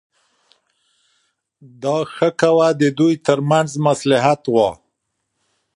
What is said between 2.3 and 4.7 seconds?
کوه د دوی ترمنځ مصلحت و.